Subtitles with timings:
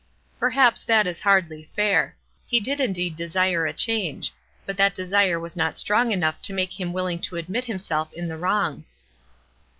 [0.39, 2.15] Perhaps that is hardly fair.
[2.47, 4.31] He did de sire a change;
[4.65, 8.27] but that desire was not strong enough to make him willing to admit himself in
[8.27, 8.85] the wrong.